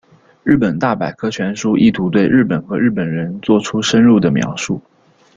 [0.43, 4.81] 日本大百科全书意图对日本和日本人作出深入的描述。